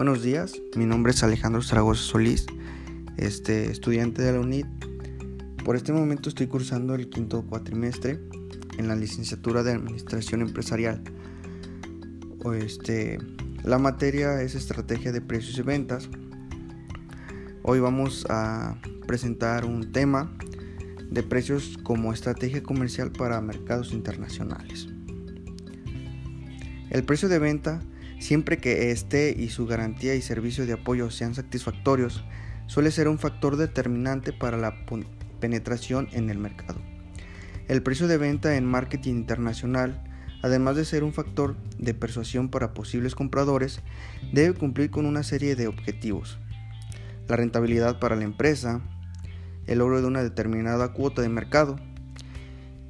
Buenos 0.00 0.22
días, 0.22 0.62
mi 0.76 0.86
nombre 0.86 1.12
es 1.12 1.22
Alejandro 1.22 1.60
Zaragoza 1.60 2.00
Solís, 2.00 2.46
este, 3.18 3.70
estudiante 3.70 4.22
de 4.22 4.32
la 4.32 4.40
UNIT. 4.40 4.66
Por 5.62 5.76
este 5.76 5.92
momento 5.92 6.30
estoy 6.30 6.46
cursando 6.46 6.94
el 6.94 7.10
quinto 7.10 7.42
cuatrimestre 7.42 8.18
en 8.78 8.88
la 8.88 8.96
licenciatura 8.96 9.62
de 9.62 9.72
Administración 9.72 10.40
Empresarial. 10.40 11.02
Este, 12.54 13.18
la 13.62 13.76
materia 13.76 14.40
es 14.40 14.54
Estrategia 14.54 15.12
de 15.12 15.20
Precios 15.20 15.58
y 15.58 15.60
Ventas. 15.60 16.08
Hoy 17.62 17.80
vamos 17.80 18.24
a 18.30 18.80
presentar 19.06 19.66
un 19.66 19.92
tema 19.92 20.34
de 21.10 21.22
precios 21.22 21.78
como 21.82 22.14
estrategia 22.14 22.62
comercial 22.62 23.12
para 23.12 23.38
mercados 23.42 23.92
internacionales. 23.92 24.88
El 26.88 27.04
precio 27.04 27.28
de 27.28 27.38
venta 27.38 27.82
Siempre 28.20 28.58
que 28.58 28.90
éste 28.90 29.34
y 29.36 29.48
su 29.48 29.66
garantía 29.66 30.14
y 30.14 30.20
servicio 30.20 30.66
de 30.66 30.74
apoyo 30.74 31.10
sean 31.10 31.34
satisfactorios, 31.34 32.22
suele 32.66 32.90
ser 32.90 33.08
un 33.08 33.18
factor 33.18 33.56
determinante 33.56 34.34
para 34.34 34.58
la 34.58 34.84
penetración 35.40 36.06
en 36.12 36.28
el 36.28 36.38
mercado. 36.38 36.78
El 37.66 37.82
precio 37.82 38.08
de 38.08 38.18
venta 38.18 38.56
en 38.56 38.66
marketing 38.66 39.14
internacional, 39.14 40.04
además 40.42 40.76
de 40.76 40.84
ser 40.84 41.02
un 41.02 41.14
factor 41.14 41.56
de 41.78 41.94
persuasión 41.94 42.50
para 42.50 42.74
posibles 42.74 43.14
compradores, 43.14 43.80
debe 44.32 44.52
cumplir 44.54 44.90
con 44.90 45.06
una 45.06 45.22
serie 45.22 45.56
de 45.56 45.66
objetivos. 45.66 46.38
La 47.26 47.36
rentabilidad 47.36 48.00
para 48.00 48.16
la 48.16 48.24
empresa, 48.24 48.82
el 49.66 49.78
logro 49.78 50.02
de 50.02 50.06
una 50.06 50.22
determinada 50.22 50.92
cuota 50.92 51.22
de 51.22 51.30
mercado 51.30 51.76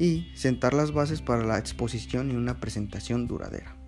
y 0.00 0.32
sentar 0.34 0.74
las 0.74 0.92
bases 0.92 1.22
para 1.22 1.44
la 1.44 1.58
exposición 1.58 2.32
y 2.32 2.34
una 2.34 2.58
presentación 2.58 3.28
duradera. 3.28 3.81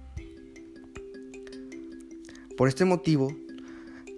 Por 2.57 2.69
este 2.69 2.85
motivo, 2.85 3.35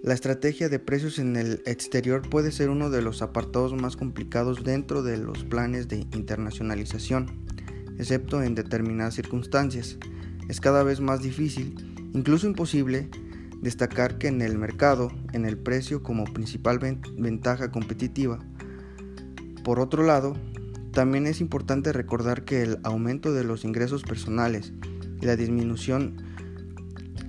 la 0.03 0.13
estrategia 0.13 0.69
de 0.69 0.77
precios 0.77 1.17
en 1.17 1.37
el 1.37 1.63
exterior 1.65 2.21
puede 2.21 2.51
ser 2.51 2.69
uno 2.69 2.91
de 2.91 3.01
los 3.01 3.23
apartados 3.23 3.73
más 3.73 3.97
complicados 3.97 4.63
dentro 4.63 5.01
de 5.01 5.17
los 5.17 5.43
planes 5.43 5.87
de 5.87 6.05
internacionalización, 6.13 7.31
excepto 7.97 8.43
en 8.43 8.53
determinadas 8.53 9.15
circunstancias. 9.15 9.97
Es 10.47 10.61
cada 10.61 10.83
vez 10.83 11.01
más 11.01 11.23
difícil, 11.23 11.95
incluso 12.13 12.45
imposible, 12.45 13.09
destacar 13.63 14.19
que 14.19 14.27
en 14.27 14.43
el 14.43 14.59
mercado, 14.59 15.11
en 15.33 15.45
el 15.45 15.57
precio 15.57 16.03
como 16.03 16.25
principal 16.25 16.77
ventaja 16.77 17.71
competitiva. 17.71 18.37
Por 19.63 19.79
otro 19.79 20.03
lado, 20.03 20.35
también 20.91 21.25
es 21.25 21.41
importante 21.41 21.91
recordar 21.91 22.45
que 22.45 22.61
el 22.61 22.77
aumento 22.83 23.33
de 23.33 23.43
los 23.43 23.65
ingresos 23.65 24.03
personales 24.03 24.73
y 25.21 25.25
la 25.25 25.35
disminución 25.35 26.26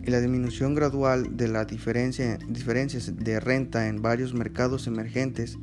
y 0.08 0.10
la 0.10 0.22
disminución 0.22 0.74
gradual 0.74 1.36
de 1.36 1.48
las 1.48 1.66
diferencias 1.66 3.14
de 3.14 3.40
renta 3.40 3.88
en 3.88 4.00
varios 4.00 4.32
mercados 4.32 4.86
emergentes 4.86 5.58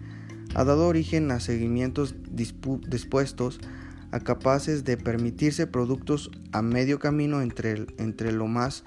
ha 0.53 0.63
dado 0.63 0.87
origen 0.87 1.31
a 1.31 1.39
seguimientos 1.39 2.13
dispuestos 2.29 3.59
a 4.11 4.19
capaces 4.19 4.83
de 4.83 4.97
permitirse 4.97 5.65
productos 5.65 6.29
a 6.51 6.61
medio 6.61 6.99
camino 6.99 7.41
entre, 7.41 7.87
entre 7.97 8.31
lo 8.31 8.45
más 8.45 8.83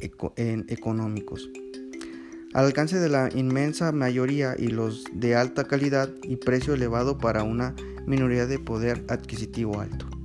económicos. 0.00 1.48
Al 2.52 2.66
alcance 2.66 2.98
de 2.98 3.08
la 3.08 3.30
inmensa 3.34 3.92
mayoría 3.92 4.54
y 4.58 4.66
los 4.66 5.04
de 5.14 5.34
alta 5.34 5.64
calidad 5.64 6.10
y 6.24 6.36
precio 6.36 6.74
elevado 6.74 7.16
para 7.16 7.42
una 7.42 7.74
minoría 8.06 8.44
de 8.44 8.58
poder 8.58 9.02
adquisitivo 9.08 9.80
alto. 9.80 10.19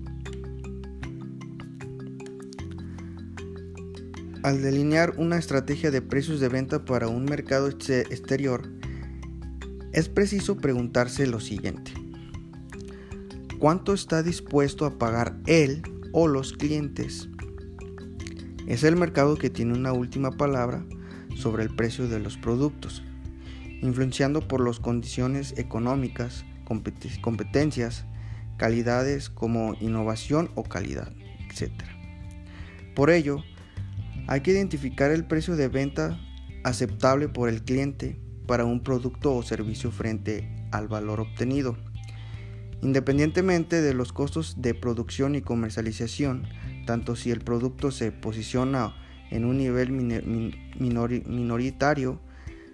Al 4.46 4.62
delinear 4.62 5.16
una 5.18 5.40
estrategia 5.40 5.90
de 5.90 6.04
precios 6.04 6.40
de 6.40 6.50
venta 6.50 6.86
para 6.86 7.08
un 7.08 7.26
mercado 7.26 7.68
exterior, 7.68 8.70
es 9.92 10.08
preciso 10.08 10.58
preguntarse 10.58 11.26
lo 11.26 11.40
siguiente. 11.40 11.92
¿Cuánto 13.58 13.96
está 13.96 14.22
dispuesto 14.22 14.86
a 14.86 15.00
pagar 15.00 15.36
él 15.48 15.82
o 16.12 16.28
los 16.28 16.54
clientes? 16.54 17.28
Es 18.68 18.84
el 18.84 18.98
mercado 18.98 19.36
que 19.36 19.50
tiene 19.50 19.74
una 19.74 19.94
última 19.94 20.30
palabra 20.30 20.86
sobre 21.36 21.64
el 21.64 21.76
precio 21.76 22.08
de 22.08 22.20
los 22.20 22.38
productos, 22.38 23.02
influenciando 23.82 24.48
por 24.48 24.64
las 24.64 24.80
condiciones 24.80 25.56
económicas, 25.58 26.46
competencias, 27.24 28.06
calidades 28.58 29.32
como 29.32 29.74
innovación 29.82 30.52
o 30.54 30.62
calidad, 30.62 31.12
etc. 31.50 31.72
Por 32.94 33.10
ello, 33.10 33.44
hay 34.28 34.42
que 34.42 34.52
identificar 34.52 35.12
el 35.12 35.26
precio 35.26 35.56
de 35.56 35.68
venta 35.68 36.20
aceptable 36.64 37.30
por 37.30 37.50
el 37.50 37.64
cliente 37.64 38.20
para 38.48 38.66
un 38.66 38.84
producto 38.84 39.36
o 39.36 39.44
servicio 39.44 39.92
frente 39.92 40.68
al 40.72 40.88
valor 40.88 41.20
obtenido. 41.20 41.78
Independientemente 42.82 43.82
de 43.82 43.94
los 43.94 44.14
costos 44.14 44.62
de 44.62 44.74
producción 44.74 45.36
y 45.36 45.42
comercialización, 45.42 46.48
tanto 46.86 47.16
si 47.16 47.32
el 47.32 47.40
producto 47.40 47.92
se 47.92 48.12
posiciona 48.12 48.96
en 49.32 49.46
un 49.46 49.58
nivel 49.58 49.92
minoritario 51.30 52.20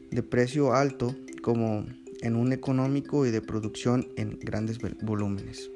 de 0.10 0.24
precio 0.24 0.74
alto 0.74 1.16
como 1.42 1.86
en 2.22 2.36
un 2.36 2.52
económico 2.54 3.26
y 3.26 3.32
de 3.32 3.42
producción 3.42 4.08
en 4.18 4.38
grandes 4.40 4.80
volúmenes. 5.02 5.70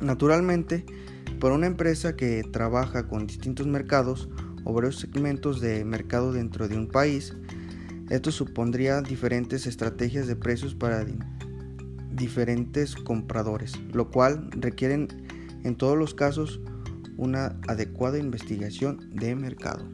Naturalmente, 0.00 0.86
para 1.40 1.54
una 1.54 1.66
empresa 1.66 2.14
que 2.16 2.44
trabaja 2.44 3.08
con 3.08 3.26
distintos 3.26 3.66
mercados 3.66 4.28
o 4.64 4.74
varios 4.74 4.98
segmentos 5.00 5.60
de 5.60 5.84
mercado 5.84 6.32
dentro 6.32 6.68
de 6.68 6.76
un 6.76 6.86
país, 6.86 7.34
esto 8.10 8.30
supondría 8.30 9.00
diferentes 9.00 9.66
estrategias 9.66 10.26
de 10.26 10.36
precios 10.36 10.74
para 10.74 11.06
diferentes 12.12 12.94
compradores, 12.94 13.80
lo 13.92 14.10
cual 14.10 14.50
requieren 14.52 15.08
en 15.64 15.76
todos 15.76 15.96
los 15.96 16.14
casos 16.14 16.60
una 17.16 17.58
adecuada 17.68 18.18
investigación 18.18 19.10
de 19.14 19.34
mercado. 19.34 19.88